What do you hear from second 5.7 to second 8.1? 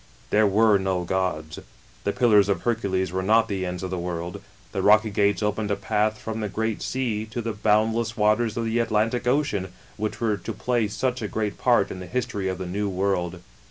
path from the Great Sea, to the bound